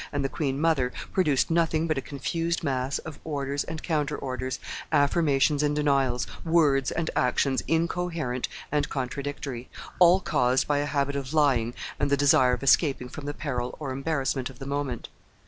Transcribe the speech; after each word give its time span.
and 0.11 0.25
the 0.25 0.29
queen 0.29 0.59
mother 0.59 0.91
produced 1.13 1.51
nothing 1.51 1.85
but 1.85 1.95
a 1.95 2.01
confused 2.01 2.63
mass 2.63 2.97
of 2.97 3.19
orders 3.23 3.63
and 3.63 3.83
counter 3.83 4.17
orders, 4.17 4.59
affirmations 4.91 5.61
and 5.61 5.75
denials, 5.75 6.25
words 6.43 6.89
and 6.89 7.11
actions 7.15 7.61
incoherent 7.67 8.47
and 8.71 8.89
contradictory, 8.89 9.69
all 9.99 10.19
caused 10.19 10.65
by 10.67 10.79
a 10.79 10.85
habit 10.87 11.15
of 11.15 11.35
lying 11.35 11.71
and 11.99 12.09
the 12.09 12.17
desire 12.17 12.53
of 12.53 12.63
escaping 12.63 13.09
from 13.09 13.25
the 13.27 13.33
peril 13.35 13.75
or 13.79 13.91
embarrassment 13.91 14.49
of 14.49 14.57
the 14.57 14.65
moment. 14.65 15.07